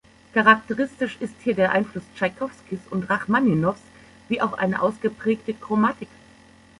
Charakteristisch 0.33 1.17
ist 1.19 1.35
hier 1.43 1.53
der 1.53 1.73
Einfluss 1.73 2.01
Tschaikowskis 2.15 2.79
und 2.89 3.07
Rachmaninows 3.11 3.77
wie 4.29 4.41
auch 4.41 4.53
eine 4.53 4.81
ausgeprägte 4.81 5.53
Chromatik. 5.53 6.07